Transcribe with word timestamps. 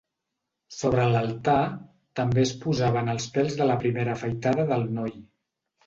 Sobre 0.75 1.03
l'altar 1.15 1.57
també 2.21 2.43
es 2.47 2.55
posaven 2.65 3.15
els 3.17 3.31
pèls 3.39 3.61
de 3.63 3.71
la 3.73 3.79
primera 3.87 4.17
afaitada 4.19 4.71
del 4.75 4.93
noi. 5.01 5.19